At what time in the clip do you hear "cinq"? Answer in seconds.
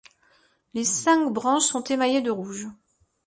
0.83-1.31